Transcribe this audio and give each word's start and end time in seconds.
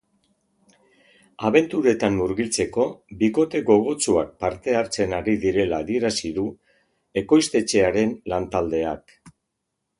Abenturetan 1.49 2.15
murgiltzeko 2.21 2.87
bikote 3.19 3.61
gogotsuak 3.69 4.33
parte 4.45 4.75
hartzen 4.81 5.15
ari 5.21 5.37
direla 5.47 5.81
adierazi 5.87 6.35
du 6.41 6.49
ekoiztetxearen 7.25 8.19
lan-taldeak. 8.35 9.19